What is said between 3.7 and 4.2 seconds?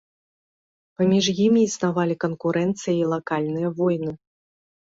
войны.